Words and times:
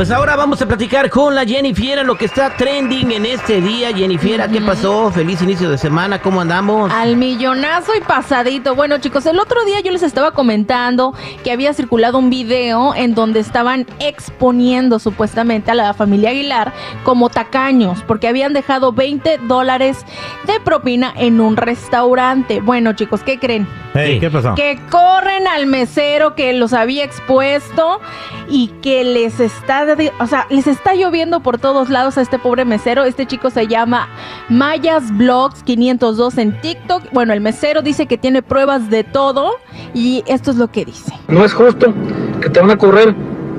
Pues 0.00 0.10
ahora 0.10 0.34
vamos 0.34 0.62
a 0.62 0.66
platicar 0.66 1.10
con 1.10 1.34
la 1.34 1.44
Jennifiera 1.44 2.02
lo 2.02 2.16
que 2.16 2.24
está 2.24 2.56
trending 2.56 3.12
en 3.12 3.26
este 3.26 3.60
día. 3.60 3.94
Jennifiera, 3.94 4.48
¿qué 4.48 4.58
pasó? 4.62 5.10
Feliz 5.10 5.42
inicio 5.42 5.68
de 5.68 5.76
semana, 5.76 6.22
¿cómo 6.22 6.40
andamos? 6.40 6.90
Al 6.90 7.18
millonazo 7.18 7.94
y 7.94 8.00
pasadito. 8.00 8.74
Bueno, 8.74 8.96
chicos, 8.96 9.26
el 9.26 9.38
otro 9.38 9.62
día 9.66 9.80
yo 9.80 9.92
les 9.92 10.02
estaba 10.02 10.30
comentando 10.30 11.14
que 11.44 11.52
había 11.52 11.74
circulado 11.74 12.16
un 12.16 12.30
video 12.30 12.94
en 12.94 13.14
donde 13.14 13.40
estaban 13.40 13.86
exponiendo 13.98 14.98
supuestamente 15.00 15.70
a 15.70 15.74
la 15.74 15.92
familia 15.92 16.30
Aguilar 16.30 16.72
como 17.04 17.28
tacaños, 17.28 18.02
porque 18.06 18.26
habían 18.26 18.54
dejado 18.54 18.94
20 18.94 19.36
dólares 19.48 19.98
de 20.46 20.60
propina 20.60 21.12
en 21.16 21.40
un 21.40 21.56
restaurante. 21.56 22.60
Bueno, 22.60 22.92
chicos, 22.94 23.22
¿qué 23.22 23.38
creen? 23.38 23.66
Hey, 23.94 24.18
¿Qué 24.20 24.30
pasó? 24.30 24.54
Que 24.54 24.78
corren 24.90 25.46
al 25.48 25.66
mesero 25.66 26.34
que 26.34 26.52
los 26.52 26.72
había 26.72 27.04
expuesto 27.04 28.00
y 28.48 28.68
que 28.82 29.04
les 29.04 29.40
está, 29.40 29.86
o 30.18 30.26
sea, 30.26 30.46
les 30.50 30.66
está 30.66 30.94
lloviendo 30.94 31.40
por 31.40 31.58
todos 31.58 31.90
lados 31.90 32.18
a 32.18 32.22
este 32.22 32.38
pobre 32.38 32.64
mesero. 32.64 33.04
Este 33.04 33.26
chico 33.26 33.50
se 33.50 33.66
llama 33.66 34.08
Mayas 34.48 35.16
Blogs 35.16 35.62
502 35.62 36.38
en 36.38 36.60
TikTok. 36.60 37.04
Bueno, 37.12 37.32
el 37.32 37.40
mesero 37.40 37.82
dice 37.82 38.06
que 38.06 38.18
tiene 38.18 38.42
pruebas 38.42 38.90
de 38.90 39.04
todo 39.04 39.52
y 39.94 40.22
esto 40.26 40.50
es 40.50 40.56
lo 40.56 40.68
que 40.68 40.84
dice. 40.84 41.12
No 41.28 41.44
es 41.44 41.52
justo 41.52 41.92
que 42.40 42.48
te 42.48 42.60
van 42.60 42.70
a 42.70 42.76
correr 42.76 43.14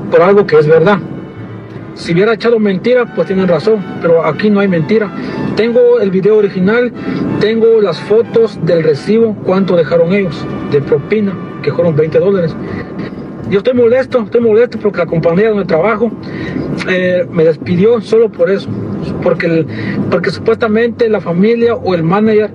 por 0.09 0.21
algo 0.21 0.45
que 0.45 0.57
es 0.57 0.67
verdad. 0.67 0.99
Si 1.93 2.13
hubiera 2.13 2.33
echado 2.33 2.59
mentira, 2.59 3.13
pues 3.15 3.27
tienen 3.27 3.47
razón, 3.47 3.83
pero 4.01 4.25
aquí 4.25 4.49
no 4.49 4.59
hay 4.59 4.67
mentira. 4.67 5.11
Tengo 5.55 5.99
el 5.99 6.09
video 6.09 6.37
original, 6.37 6.91
tengo 7.39 7.81
las 7.81 7.99
fotos 7.99 8.59
del 8.65 8.83
recibo, 8.83 9.35
cuánto 9.45 9.75
dejaron 9.75 10.13
ellos 10.13 10.45
de 10.71 10.81
propina, 10.81 11.33
que 11.61 11.71
fueron 11.71 11.95
20 11.95 12.19
dólares. 12.19 12.55
Yo 13.49 13.57
estoy 13.57 13.73
molesto, 13.73 14.21
estoy 14.21 14.39
molesto 14.41 14.79
porque 14.79 14.99
la 14.99 15.05
compañía 15.05 15.49
donde 15.49 15.65
trabajo 15.65 16.09
eh, 16.87 17.27
me 17.29 17.43
despidió 17.43 17.99
solo 17.99 18.29
por 18.29 18.49
eso, 18.49 18.69
porque, 19.21 19.65
porque 20.09 20.29
supuestamente 20.29 21.09
la 21.09 21.19
familia 21.19 21.75
o 21.75 21.93
el 21.93 22.03
manager 22.03 22.49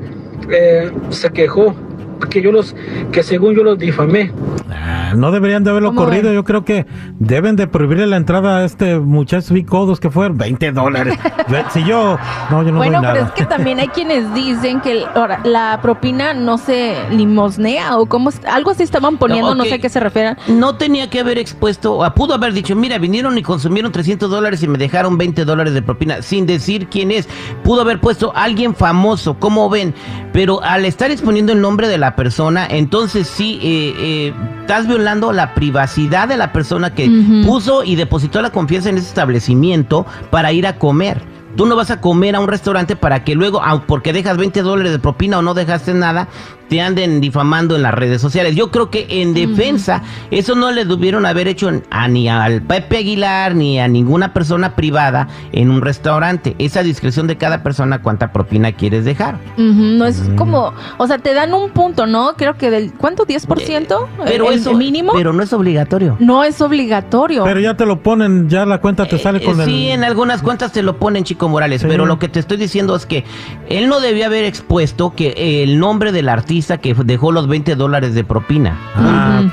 eh, 0.51 0.91
se 1.11 1.31
quejó 1.31 1.75
que 2.19 2.43
yo 2.43 2.53
los 2.53 2.75
que 3.13 3.23
según 3.23 3.55
yo 3.55 3.63
los 3.63 3.79
difamé. 3.79 4.33
Ah, 4.71 5.13
no 5.17 5.31
deberían 5.31 5.65
de 5.65 5.71
haberlo 5.71 5.95
corrido. 5.95 6.33
Yo 6.33 6.45
creo 6.45 6.65
que 6.65 6.87
deben 7.19 7.57
de 7.57 7.67
prohibirle 7.67 8.07
la 8.07 8.17
entrada 8.17 8.59
a 8.59 8.65
este 8.65 8.99
muchacho 8.99 9.55
bicodos 9.55 10.01
que 10.01 10.11
fueron 10.11 10.37
20 10.37 10.73
dólares. 10.73 11.19
si 11.73 11.85
yo, 11.85 12.19
no, 12.51 12.63
yo 12.63 12.73
no 12.73 12.79
Bueno, 12.79 12.99
doy 12.99 13.07
pero 13.07 13.15
nada. 13.15 13.27
es 13.27 13.33
que 13.33 13.47
también 13.47 13.79
hay 13.79 13.89
quienes 13.89 14.33
dicen 14.35 14.81
que 14.81 15.05
ahora, 15.15 15.41
la 15.45 15.79
propina 15.83 16.35
no 16.35 16.59
se 16.59 16.95
limosnea 17.11 17.97
o 17.97 18.07
como 18.07 18.31
algo 18.49 18.71
así 18.71 18.83
estaban 18.83 19.19
poniendo, 19.19 19.55
no, 19.55 19.65
sé 19.65 19.75
a 19.75 19.79
qué 19.79 19.89
se 19.89 20.01
refieren. 20.01 20.37
No 20.49 20.77
tenía 20.77 21.09
que 21.11 21.21
haber 21.21 21.39
expuesto, 21.39 21.99
o 21.99 22.15
pudo 22.15 22.35
haber 22.35 22.53
dicho, 22.53 22.75
mira, 22.77 22.99
vinieron 22.99 23.37
y 23.39 23.43
consumieron 23.43 23.93
300 23.93 24.31
dólares 24.31 24.63
y 24.63 24.69
me 24.69 24.79
dejaron 24.79 25.19
20 25.19 25.45
dólares 25.45 25.75
de 25.75 25.83
propina, 25.83 26.23
sin 26.23 26.47
decir 26.47 26.89
quién 26.89 27.11
es. 27.11 27.29
Pudo 27.63 27.83
haber 27.83 28.01
puesto 28.01 28.33
alguien 28.35 28.75
famoso, 28.75 29.39
como 29.39 29.69
ven, 29.69 29.95
pero 30.33 30.63
al 30.63 30.85
estar 30.85 31.11
exponiendo 31.11 31.53
el 31.53 31.61
nombre 31.61 31.89
de 31.89 31.99
la 31.99 32.06
persona, 32.15 32.67
entonces 32.71 33.27
sí, 33.27 33.59
eh, 33.63 33.95
eh, 33.99 34.35
estás 34.61 34.87
violando 34.87 35.33
la 35.33 35.55
privacidad 35.55 36.29
de 36.29 36.37
la 36.37 36.53
persona 36.53 36.95
que 36.95 37.11
puso 37.45 37.83
y 37.83 37.97
depositó 37.97 38.41
la 38.43 38.51
confianza 38.51 38.91
en 38.91 38.99
ese 38.99 39.09
establecimiento 39.09 40.07
para 40.31 40.53
ir 40.53 40.67
a 40.67 40.79
comer. 40.79 41.21
Tú 41.57 41.65
no 41.65 41.75
vas 41.75 41.91
a 41.91 42.03
comer 42.03 42.37
a 42.37 42.41
un 42.41 42.49
restaurante 42.49 42.97
para 42.97 43.25
que 43.25 43.35
luego, 43.35 43.63
porque 43.87 44.13
dejas 44.13 44.37
20 44.37 44.61
dólares 44.61 44.93
de 44.93 44.99
propina 44.99 45.39
o 45.39 45.43
no 45.43 45.55
dejaste 45.55 45.95
nada, 45.95 46.29
te 46.69 46.81
anden 46.81 47.21
difamando 47.21 47.77
en 47.77 47.83
las 47.83 47.95
redes 47.95 48.21
sociales. 48.21 48.57
Yo 48.57 48.71
creo 48.71 48.91
que 48.91 49.07
en 49.09 49.35
defensa, 49.35 50.03
eso 50.31 50.55
no 50.55 50.71
le 50.73 50.85
debieron 50.85 51.27
haber 51.27 51.49
hecho 51.49 51.71
a, 51.91 52.09
ni 52.09 52.29
al 52.29 52.63
Pepe 52.63 52.99
Aguilar 52.99 53.55
ni 53.55 53.79
a 53.79 53.89
ninguna 53.89 54.33
persona 54.33 54.75
privada 54.77 55.29
en 55.53 55.71
un 55.71 55.81
restaurante. 55.83 56.57
Esa 56.59 56.83
discreción 56.83 57.27
de 57.27 57.37
cada 57.37 57.63
persona 57.63 58.03
cuánta 58.03 58.33
propina 58.33 58.73
quieres 58.73 59.05
dejar. 59.05 59.39
No 59.57 60.05
es 60.07 60.23
como, 60.37 60.73
o 60.99 61.07
sea, 61.07 61.19
te 61.19 61.35
dan 61.35 61.55
un 61.55 61.71
punto, 61.71 62.07
¿no? 62.07 62.35
Creo 62.37 62.57
que 62.57 62.71
del, 62.71 62.93
¿cuánto? 62.95 63.27
¿10%? 63.27 64.07
Pero 64.25 64.51
el, 64.51 64.59
eso, 64.59 64.71
el 64.71 64.77
mínimo. 64.77 65.13
Pero 65.15 65.33
no 65.33 65.43
es 65.43 65.53
obligatorio. 65.53 66.17
no 66.19 66.43
es 66.45 66.61
obligatorio. 66.61 67.45
Pero 67.45 67.61
ya 67.61 67.77
te 67.77 67.87
lo 67.87 68.03
ponen, 68.03 68.49
ya 68.49 68.67
la 68.67 68.79
cuenta 68.81 69.07
te 69.07 69.19
sale 69.19 69.39
Eh, 69.39 69.43
con 69.45 69.61
el... 69.61 69.67
Sí, 69.67 69.89
en 69.91 70.03
algunas 70.05 70.43
cuentas 70.43 70.73
te 70.73 70.83
lo 70.83 70.99
ponen 70.99 71.25
Chico 71.25 71.49
Morales, 71.49 71.83
Sí. 71.83 71.87
pero 71.89 72.07
lo 72.07 72.19
que 72.19 72.29
te 72.29 72.41
estoy 72.41 72.57
diciendo 72.57 72.97
es 72.97 73.07
que 73.07 73.25
él 73.69 73.89
no 73.89 74.01
debió 74.01 74.27
haber 74.27 74.45
expuesto 74.45 75.15
que 75.15 75.63
el 75.63 75.79
nombre 75.79 76.11
del 76.13 76.29
artista 76.29 76.56
que 76.79 76.95
dejó 76.95 77.33
los 77.33 77.49
20 77.49 77.75
dólares 77.77 78.15
de 78.15 78.25
propina. 78.25 78.77
Ah, 78.97 79.43
ok. 79.47 79.53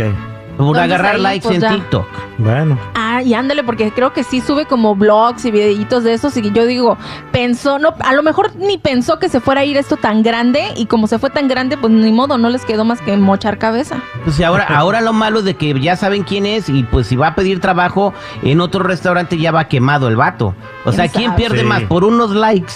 Por 0.58 0.68
Entonces 0.78 0.84
agarrar 0.84 1.16
ahí, 1.16 1.22
likes 1.24 1.44
pues, 1.48 1.56
en 1.56 1.62
ya. 1.62 1.70
TikTok. 1.72 2.06
Bueno. 2.38 2.78
Ah, 2.94 3.24
y 3.24 3.34
ándale, 3.34 3.64
porque 3.64 3.92
creo 3.92 4.14
que 4.14 4.24
sí 4.24 4.40
sube 4.40 4.68
como 4.68 4.96
blogs 4.96 5.44
y 5.46 5.52
videitos 5.52 6.04
de 6.04 6.14
esos. 6.14 6.38
Y 6.38 6.52
yo 6.52 6.68
digo, 6.68 6.96
pensó, 7.32 7.80
no, 7.80 7.96
a 8.00 8.14
lo 8.14 8.22
mejor 8.22 8.56
ni 8.58 8.78
pensó 8.78 9.18
que 9.18 9.30
se 9.30 9.40
fuera 9.40 9.62
a 9.62 9.66
ir 9.66 9.78
esto 9.78 9.98
tan 9.98 10.22
grande. 10.22 10.62
Y 10.76 10.86
como 10.86 11.08
se 11.08 11.18
fue 11.18 11.32
tan 11.32 11.48
grande, 11.48 11.76
pues 11.76 11.92
ni 11.92 12.12
modo, 12.12 12.38
no 12.38 12.50
les 12.50 12.66
quedó 12.66 12.86
más 12.86 13.02
que 13.02 13.18
mochar 13.18 13.58
cabeza. 13.58 13.98
Pues 14.26 14.40
ahora, 14.42 14.66
ahora 14.70 15.02
lo 15.02 15.12
malo 15.12 15.40
es 15.40 15.46
de 15.46 15.56
que 15.56 15.80
ya 15.80 15.96
saben 15.96 16.22
quién 16.22 16.46
es 16.46 16.70
y 16.70 16.84
pues 16.84 17.08
si 17.08 17.16
va 17.16 17.30
a 17.30 17.36
pedir 17.36 17.60
trabajo 17.60 18.14
en 18.44 18.62
otro 18.62 18.84
restaurante 18.84 19.40
ya 19.40 19.52
va 19.52 19.68
quemado 19.68 20.08
el 20.08 20.18
vato. 20.18 20.54
O 20.86 20.92
sea, 20.92 21.08
¿Quién 21.08 21.14
¿quién 21.14 21.26
sabe? 21.32 21.38
pierde 21.40 21.60
Sí. 21.62 21.66
más? 21.66 21.82
Por 21.84 22.04
unos 22.04 22.30
likes. 22.30 22.74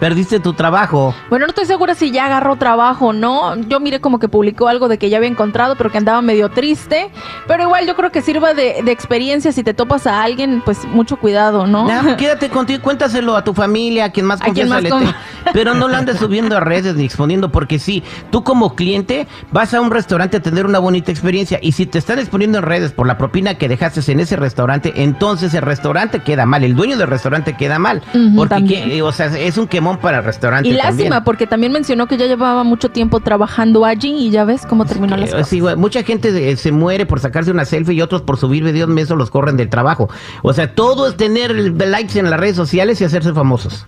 Perdiste 0.00 0.40
tu 0.40 0.52
trabajo. 0.52 1.14
Bueno, 1.30 1.46
no 1.46 1.50
estoy 1.50 1.66
segura 1.66 1.94
si 1.94 2.10
ya 2.10 2.26
agarró 2.26 2.56
trabajo 2.56 3.06
o 3.08 3.12
no. 3.12 3.56
Yo 3.56 3.80
miré 3.80 4.00
como 4.00 4.18
que 4.18 4.28
publicó 4.28 4.68
algo 4.68 4.88
de 4.88 4.98
que 4.98 5.10
ya 5.10 5.16
había 5.16 5.28
encontrado, 5.28 5.76
pero 5.76 5.90
que 5.90 5.98
andaba 5.98 6.22
medio 6.22 6.48
triste. 6.50 7.10
Pero 7.46 7.64
igual 7.64 7.86
yo 7.86 7.96
creo 7.96 8.10
que 8.10 8.22
sirva 8.22 8.54
de, 8.54 8.82
de 8.84 8.92
experiencia. 8.92 9.52
Si 9.52 9.62
te 9.62 9.74
topas 9.74 10.06
a 10.06 10.22
alguien, 10.22 10.62
pues 10.64 10.84
mucho 10.84 11.16
cuidado, 11.16 11.66
¿no? 11.66 11.86
Nah, 11.88 12.16
quédate 12.16 12.48
contigo, 12.48 12.82
cuéntaselo 12.82 13.36
a 13.36 13.44
tu 13.44 13.54
familia, 13.54 14.06
a 14.06 14.10
quien 14.10 14.26
más 14.26 14.40
confianza 14.40 14.74
más 14.74 14.82
le 14.82 14.90
con- 14.90 15.14
Pero 15.52 15.74
no 15.74 15.88
lo 15.88 15.96
andes 15.96 16.18
subiendo 16.20 16.56
a 16.56 16.60
redes 16.60 16.94
ni 16.94 17.04
exponiendo, 17.04 17.50
porque 17.50 17.78
sí, 17.78 18.02
tú 18.30 18.44
como 18.44 18.74
cliente 18.74 19.26
vas 19.52 19.74
a 19.74 19.80
un 19.80 19.90
restaurante 19.90 20.36
a 20.36 20.40
tener 20.42 20.66
una 20.66 20.78
bonita 20.78 21.10
experiencia 21.10 21.58
y 21.62 21.72
si 21.72 21.86
te 21.86 21.98
están 21.98 22.18
exponiendo 22.18 22.58
en 22.58 22.64
redes 22.64 22.92
por 22.92 23.06
la 23.06 23.18
propina 23.18 23.54
que 23.54 23.68
dejaste 23.68 23.98
en 24.12 24.20
ese 24.20 24.36
restaurante, 24.36 24.92
entonces 25.02 25.54
el 25.54 25.62
restaurante 25.62 26.20
queda 26.20 26.46
mal, 26.46 26.62
el 26.62 26.76
dueño 26.76 26.96
del 26.96 27.08
restaurante 27.08 27.54
queda 27.56 27.78
mal, 27.78 28.02
porque 28.36 28.64
que- 28.64 29.02
o 29.02 29.10
sea, 29.12 29.26
es 29.26 29.56
un 29.58 29.66
quemón 29.66 29.87
para 29.96 30.20
restaurante. 30.20 30.68
Y 30.68 30.72
lástima, 30.72 30.96
también. 30.96 31.24
porque 31.24 31.46
también 31.46 31.72
mencionó 31.72 32.06
que 32.06 32.16
ya 32.18 32.26
llevaba 32.26 32.62
mucho 32.64 32.90
tiempo 32.90 33.20
trabajando 33.20 33.84
allí 33.86 34.10
y 34.26 34.30
ya 34.30 34.44
ves 34.44 34.66
cómo 34.66 34.84
terminó 34.84 35.16
las 35.16 35.30
Eh, 35.30 35.32
cosas. 35.32 35.48
sí, 35.48 35.60
güey, 35.60 35.74
mucha 35.76 36.02
gente 36.02 36.56
se 36.56 36.72
muere 36.72 37.06
por 37.06 37.20
sacarse 37.20 37.50
una 37.50 37.64
selfie 37.64 37.94
y 37.94 38.02
otros 38.02 38.22
por 38.22 38.36
subir 38.36 38.62
videos, 38.64 38.90
eso 38.98 39.16
los 39.16 39.30
corren 39.30 39.56
del 39.56 39.68
trabajo. 39.70 40.08
O 40.42 40.52
sea, 40.52 40.74
todo 40.74 41.06
es 41.08 41.16
tener 41.16 41.54
likes 41.54 42.18
en 42.18 42.28
las 42.30 42.38
redes 42.38 42.56
sociales 42.56 43.00
y 43.00 43.04
hacerse 43.04 43.32
famosos. 43.32 43.86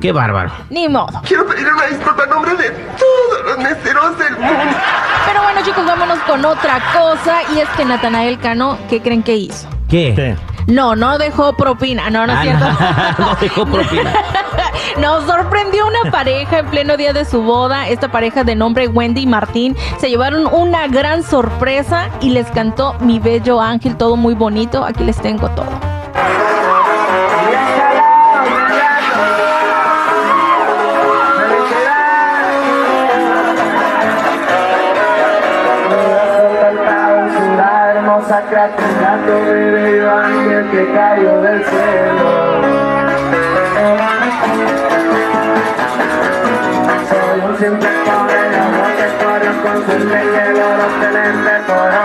Qué 0.00 0.12
bárbaro. 0.12 0.50
Ni 0.70 0.88
modo. 0.88 1.20
Quiero 1.26 1.46
pedir 1.46 1.66
una 1.66 1.86
disculpa 1.86 2.24
en 2.24 2.30
nombre 2.30 2.54
de 2.56 2.70
todos 2.70 3.46
los 3.46 3.58
meseros 3.58 4.18
del 4.18 4.32
mundo. 4.32 4.76
Pero 5.26 5.42
bueno, 5.42 5.60
chicos, 5.64 5.84
vámonos 5.86 6.18
con 6.20 6.44
otra 6.44 6.80
cosa. 6.92 7.38
Y 7.54 7.60
es 7.60 7.68
que 7.76 7.84
Natanael 7.84 8.38
Cano, 8.38 8.78
¿qué 8.88 9.00
creen 9.00 9.22
que 9.22 9.36
hizo? 9.36 9.68
¿Qué? 9.88 10.12
¿Qué? 10.14 10.36
No, 10.66 10.94
no 10.94 11.18
dejó 11.18 11.56
propina. 11.56 12.08
No, 12.10 12.26
no 12.26 12.32
es 12.32 12.38
Ah, 12.38 12.42
cierto. 12.42 12.64
no, 13.18 13.26
no 13.30 13.34
dejó 13.40 13.66
propina. 13.66 14.12
Nos 14.98 15.24
sorprendió 15.24 15.86
una 15.86 16.10
pareja 16.10 16.58
en 16.58 16.66
pleno 16.66 16.96
día 16.96 17.12
de 17.12 17.24
su 17.24 17.42
boda. 17.42 17.88
Esta 17.88 18.10
pareja 18.10 18.44
de 18.44 18.54
nombre 18.54 18.88
Wendy 18.88 19.22
y 19.22 19.26
Martín 19.26 19.76
se 19.98 20.10
llevaron 20.10 20.46
una 20.46 20.86
gran 20.88 21.22
sorpresa 21.22 22.10
y 22.20 22.30
les 22.30 22.46
cantó 22.48 22.94
Mi 23.00 23.18
Bello 23.18 23.60
Ángel, 23.60 23.96
todo 23.96 24.16
muy 24.16 24.34
bonito. 24.34 24.84
Aquí 24.84 25.04
les 25.04 25.16
tengo 25.20 25.48
todo. 25.50 25.92
Soy 47.08 47.40
un 47.40 47.58
simple 47.58 47.90
pobre 48.04 48.40
que 48.96 49.06
corre 49.22 49.50
con 49.62 49.76
su 49.84 49.94
leche, 50.08 50.42
el 50.50 50.56
oro 50.56 50.86
por 51.66 52.01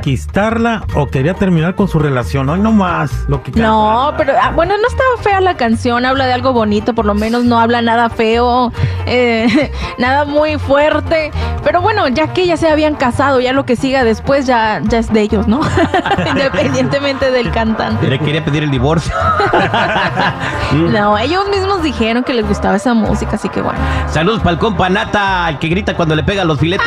conquistarla 0.00 0.84
o 0.94 1.08
quería 1.08 1.34
terminar 1.34 1.74
con 1.74 1.86
su 1.86 1.98
relación. 1.98 2.48
Hoy 2.48 2.58
no 2.60 2.72
más 2.72 3.28
lo 3.28 3.42
que 3.42 3.52
No, 3.52 4.14
pero 4.16 4.32
ah, 4.40 4.50
bueno, 4.54 4.74
no 4.78 4.88
estaba 4.88 5.10
fea 5.22 5.40
la 5.42 5.56
canción, 5.56 6.06
habla 6.06 6.26
de 6.26 6.32
algo 6.32 6.54
bonito, 6.54 6.94
por 6.94 7.04
lo 7.04 7.14
menos 7.14 7.44
no 7.44 7.60
habla 7.60 7.82
nada 7.82 8.08
feo, 8.08 8.72
eh, 9.06 9.70
nada 9.98 10.24
muy 10.24 10.58
fuerte. 10.58 11.30
Pero 11.62 11.82
bueno, 11.82 12.08
ya 12.08 12.32
que 12.32 12.46
ya 12.46 12.56
se 12.56 12.70
habían 12.70 12.94
casado, 12.94 13.40
ya 13.40 13.52
lo 13.52 13.66
que 13.66 13.76
siga 13.76 14.02
después 14.02 14.46
ya, 14.46 14.80
ya 14.84 14.98
es 14.98 15.12
de 15.12 15.20
ellos, 15.20 15.46
¿no? 15.46 15.60
Independientemente 16.30 17.30
del 17.30 17.50
cantante. 17.50 18.08
Le 18.08 18.18
quería 18.18 18.42
pedir 18.42 18.62
el 18.62 18.70
divorcio. 18.70 19.12
No, 20.72 21.18
ellos 21.18 21.48
mismos 21.48 21.82
dijeron 21.82 22.22
que 22.22 22.32
les 22.32 22.46
gustaba 22.46 22.76
esa 22.76 22.94
música, 22.94 23.32
así 23.34 23.48
que 23.48 23.60
bueno. 23.60 23.78
Saludos 24.06 24.38
para 24.38 24.52
el 24.52 24.58
compa 24.58 24.88
Nata, 24.88 25.48
el 25.48 25.58
que 25.58 25.66
grita 25.66 25.96
cuando 25.96 26.14
le 26.14 26.22
pega 26.22 26.44
los 26.44 26.60
filetes. 26.60 26.86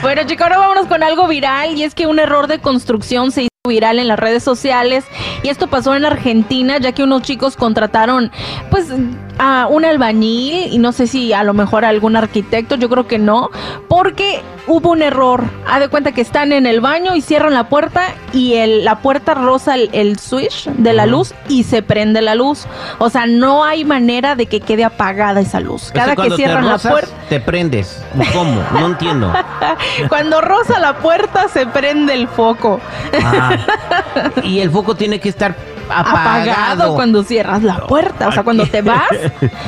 Bueno, 0.00 0.22
chicos, 0.24 0.42
ahora 0.42 0.58
vámonos 0.58 0.86
con 0.86 1.02
algo 1.02 1.28
viral 1.28 1.76
y 1.76 1.84
es 1.84 1.94
que 1.94 2.06
un 2.06 2.18
error 2.18 2.46
de 2.46 2.60
construcción 2.60 3.30
se 3.30 3.51
viral 3.68 4.00
en 4.00 4.08
las 4.08 4.18
redes 4.18 4.42
sociales 4.42 5.04
y 5.44 5.48
esto 5.48 5.68
pasó 5.68 5.94
en 5.94 6.04
Argentina 6.04 6.78
ya 6.78 6.90
que 6.90 7.04
unos 7.04 7.22
chicos 7.22 7.56
contrataron 7.56 8.32
pues 8.72 8.88
a 9.38 9.68
un 9.70 9.84
albañil 9.84 10.72
y 10.72 10.78
no 10.78 10.90
sé 10.90 11.06
si 11.06 11.32
a 11.32 11.44
lo 11.44 11.54
mejor 11.54 11.84
a 11.84 11.88
algún 11.88 12.16
arquitecto, 12.16 12.74
yo 12.74 12.88
creo 12.88 13.06
que 13.06 13.18
no, 13.18 13.50
porque 13.88 14.42
hubo 14.66 14.90
un 14.90 15.02
error. 15.02 15.44
Haz 15.66 15.80
de 15.80 15.88
cuenta 15.88 16.12
que 16.12 16.20
están 16.20 16.52
en 16.52 16.66
el 16.66 16.80
baño 16.80 17.14
y 17.14 17.20
cierran 17.20 17.54
la 17.54 17.68
puerta 17.68 18.14
y 18.32 18.54
el, 18.54 18.84
la 18.84 19.00
puerta 19.00 19.34
roza 19.34 19.74
el, 19.74 19.90
el 19.92 20.18
switch 20.18 20.68
de 20.68 20.92
la 20.92 21.06
luz 21.06 21.34
y 21.48 21.64
se 21.64 21.82
prende 21.82 22.22
la 22.22 22.34
luz. 22.34 22.66
O 22.98 23.10
sea, 23.10 23.26
no 23.26 23.64
hay 23.64 23.84
manera 23.84 24.34
de 24.34 24.46
que 24.46 24.60
quede 24.60 24.84
apagada 24.84 25.40
esa 25.40 25.60
luz. 25.60 25.90
Cada 25.92 26.16
que 26.16 26.30
cierran 26.32 26.66
la 26.68 26.78
puerta... 26.78 27.10
Te 27.28 27.40
prendes. 27.40 28.02
¿Cómo? 28.32 28.62
No 28.72 28.86
entiendo. 28.86 29.32
Cuando 30.08 30.40
roza 30.40 30.78
la 30.78 30.98
puerta 30.98 31.48
se 31.48 31.66
prende 31.66 32.14
el 32.14 32.28
foco. 32.28 32.80
Ah, 33.24 33.51
y 34.42 34.60
el 34.60 34.70
foco 34.70 34.94
tiene 34.94 35.20
que 35.20 35.28
estar 35.28 35.54
apagado. 35.88 36.52
apagado 36.52 36.94
cuando 36.94 37.22
cierras 37.22 37.62
la 37.62 37.86
puerta. 37.86 38.28
O 38.28 38.32
sea, 38.32 38.42
cuando 38.42 38.66
te 38.66 38.82
vas, 38.82 39.08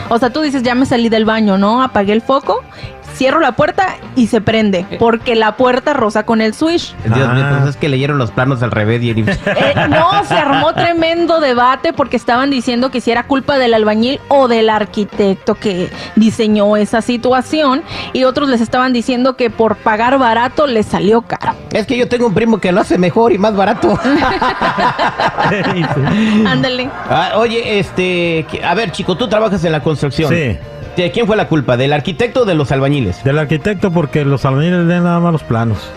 o 0.09 0.19
sea, 0.19 0.31
tú 0.31 0.41
dices, 0.41 0.63
ya 0.63 0.75
me 0.75 0.87
salí 0.87 1.09
del 1.09 1.25
baño, 1.25 1.59
¿no? 1.59 1.83
Apagué 1.83 2.13
el 2.13 2.23
foco, 2.23 2.63
cierro 3.15 3.41
la 3.41 3.53
puerta 3.53 3.97
y 4.17 4.27
se 4.27 4.41
prende. 4.41 4.87
Porque 4.99 5.35
la 5.35 5.57
puerta 5.57 5.93
roza 5.93 6.25
con 6.25 6.41
el 6.41 6.55
switch. 6.55 6.95
Dios 7.05 7.33
mío, 7.33 7.45
Ah. 7.45 7.67
es 7.69 7.77
que 7.77 7.89
leyeron 7.89 8.19
los 8.19 8.31
planos 8.31 8.63
al 8.63 8.71
revés 8.71 9.03
y 9.03 9.11
Eh, 9.11 9.25
no, 9.89 10.25
se 10.25 10.35
armó 10.35 10.73
tremendo 10.75 11.41
debate 11.41 11.93
porque 11.93 12.17
estaban 12.17 12.51
diciendo 12.51 12.91
que 12.91 13.01
si 13.01 13.11
era 13.11 13.25
culpa 13.25 13.59
del 13.59 13.75
albañil 13.75 14.21
o 14.29 14.49
del 14.49 14.71
arquitecto 14.71 15.55
que 15.55 15.91
diseñó 16.17 16.77
esa 16.77 17.03
situación. 17.03 17.83
Y 18.13 18.25
otros 18.25 18.49
les 18.49 18.61
estaban 18.61 18.93
diciendo 18.93 19.37
que 19.37 19.51
por 19.51 19.77
pagar 19.77 20.19
barato 20.19 20.67
les 20.67 20.87
salió 20.87 21.23
caro. 21.23 21.55
Es 21.73 21.87
que 21.87 21.97
yo 21.97 22.09
tengo 22.09 22.27
un 22.27 22.35
primo 22.35 22.59
que 22.59 22.73
lo 22.73 22.81
hace 22.81 22.99
mejor 22.99 23.33
y 23.33 23.39
más 23.39 23.55
barato. 23.57 23.99
Ándale. 26.47 26.89
Ah, 27.09 27.33
oye, 27.37 27.79
este, 27.79 28.47
a 28.65 28.75
ver, 28.75 28.91
chico, 28.93 29.17
tú 29.17 29.29
trabajas 29.29 29.65
en 29.65 29.73
la 29.73 29.83
construcción. 29.83 30.33
Sí. 30.33 30.57
¿De 30.97 31.11
quién 31.11 31.27
fue 31.27 31.37
la 31.37 31.49
culpa? 31.49 31.77
¿Del 31.77 31.93
arquitecto 31.93 32.43
o 32.43 32.45
de 32.45 32.55
los 32.55 32.71
albañiles? 32.71 33.25
Del 33.25 33.39
arquitecto 33.39 33.91
porque 33.91 34.25
los 34.25 34.45
albañiles 34.45 34.85
leen 34.87 35.05
nada 35.05 35.19
más 35.19 35.33
los 35.33 35.43
planos. 35.43 35.91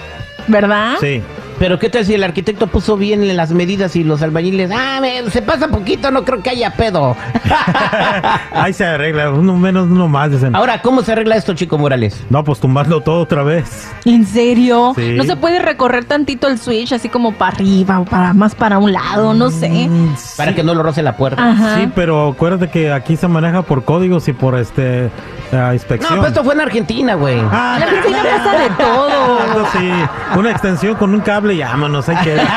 ¿Verdad? 0.47 0.95
Sí. 0.99 1.21
Pero 1.59 1.79
¿qué 1.79 1.89
tal 1.89 2.05
si 2.05 2.13
el 2.13 2.23
arquitecto 2.23 2.67
puso 2.67 2.97
bien 2.97 3.35
las 3.35 3.51
medidas 3.51 3.95
y 3.95 4.03
los 4.03 4.21
albañiles, 4.21 4.69
ah, 4.71 4.99
me- 5.01 5.29
se 5.31 5.41
pasa 5.41 5.67
poquito, 5.67 6.11
no 6.11 6.23
creo 6.23 6.43
que 6.43 6.51
haya 6.51 6.71
pedo? 6.71 7.15
Ahí 8.53 8.73
se 8.73 8.85
arregla, 8.85 9.31
uno 9.31 9.55
menos, 9.57 9.87
uno 9.89 10.07
más. 10.07 10.31
dicen. 10.31 10.55
Ahora, 10.55 10.81
¿cómo 10.81 11.01
se 11.01 11.11
arregla 11.13 11.35
esto, 11.35 11.53
chico 11.53 11.77
Morales? 11.77 12.23
No, 12.29 12.43
pues 12.43 12.59
tumbarlo 12.59 13.01
todo 13.01 13.21
otra 13.21 13.43
vez. 13.43 13.89
¿En 14.05 14.25
serio? 14.25 14.93
Sí. 14.95 15.13
¿No 15.15 15.23
se 15.23 15.35
puede 15.35 15.59
recorrer 15.59 16.05
tantito 16.05 16.47
el 16.47 16.59
switch 16.59 16.93
así 16.93 17.09
como 17.09 17.33
para 17.33 17.53
arriba 17.55 17.99
o 17.99 18.05
para 18.05 18.33
más 18.33 18.53
para 18.55 18.77
un 18.77 18.93
lado? 18.93 19.33
No 19.33 19.49
sé. 19.49 19.69
Mm, 19.89 20.15
Para 20.37 20.53
que 20.53 20.63
no 20.63 20.73
lo 20.75 20.83
roce 20.83 21.01
la 21.01 21.17
puerta. 21.17 21.43
Ajá. 21.43 21.77
Sí, 21.79 21.89
pero 21.95 22.29
acuérdate 22.29 22.69
que 22.69 22.91
aquí 22.91 23.15
se 23.17 23.27
maneja 23.27 23.63
por 23.63 23.83
códigos 23.83 24.27
y 24.27 24.33
por 24.33 24.57
este 24.57 25.05
eh, 25.05 25.11
No, 25.51 25.73
inspección. 25.73 26.13
pero 26.15 26.27
esto 26.27 26.43
fue 26.43 26.53
en 26.53 26.61
Argentina, 26.61 27.15
güey. 27.15 27.39
Ah, 27.51 27.75
En 27.77 27.83
Argentina 27.83 28.19
pasa 28.37 28.57
de 28.59 28.69
todo. 28.71 29.37
Sí, 29.77 29.89
una 30.37 30.51
extensión 30.51 30.95
con 30.95 31.13
un 31.13 31.19
cable 31.21 31.46
y 31.53 31.59
vámonos, 31.59 32.09
hay 32.09 32.17
que... 32.17 32.37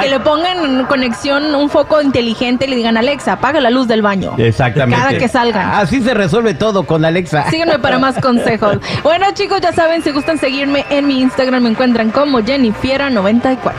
Que 0.00 0.08
le 0.08 0.20
pongan 0.20 0.64
en 0.64 0.84
conexión 0.86 1.54
un 1.54 1.70
foco 1.70 2.00
inteligente 2.00 2.66
y 2.66 2.68
le 2.68 2.76
digan, 2.76 2.96
Alexa, 2.96 3.34
apaga 3.34 3.60
la 3.60 3.70
luz 3.70 3.88
del 3.88 4.02
baño. 4.02 4.34
Exactamente. 4.38 5.02
Cada 5.02 5.18
que 5.18 5.28
salgan. 5.28 5.70
Así 5.70 6.00
se 6.02 6.14
resuelve 6.14 6.54
todo 6.54 6.84
con 6.84 7.04
Alexa. 7.04 7.48
Síganme 7.50 7.78
para 7.78 7.98
más 7.98 8.18
consejos. 8.18 8.78
Bueno, 9.02 9.26
chicos, 9.32 9.60
ya 9.60 9.72
saben, 9.72 10.02
si 10.02 10.10
gustan 10.10 10.38
seguirme 10.38 10.84
en 10.90 11.06
mi 11.06 11.20
Instagram, 11.20 11.62
me 11.62 11.70
encuentran 11.70 12.10
como 12.10 12.40
Jennifiera94. 12.40 13.72